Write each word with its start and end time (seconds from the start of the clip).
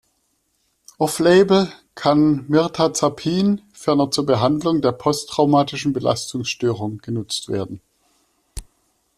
Off-Label 0.97 1.71
kann 1.93 2.45
Mirtazapin 2.47 3.61
ferner 3.71 4.09
zur 4.09 4.25
Behandlung 4.25 4.81
der 4.81 4.93
posttraumatischen 4.93 5.93
Belastungsstörung 5.93 6.97
genutzt 7.03 7.49
werden. 7.49 7.81